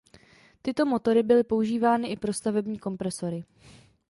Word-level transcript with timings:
Tyto 0.61 0.85
motory 0.85 1.23
byly 1.23 1.43
používány 1.43 2.07
i 2.07 2.17
pro 2.17 2.33
stavební 2.33 2.79
kompresory. 2.79 3.43